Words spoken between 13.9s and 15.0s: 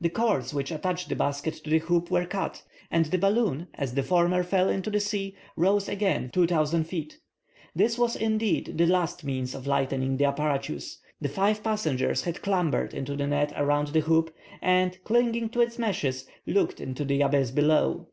hoop, and,